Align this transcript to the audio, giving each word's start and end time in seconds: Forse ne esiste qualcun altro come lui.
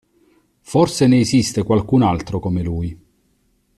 Forse 0.61 1.05
ne 1.05 1.19
esiste 1.19 1.61
qualcun 1.61 2.01
altro 2.01 2.39
come 2.39 2.63
lui. 2.63 2.99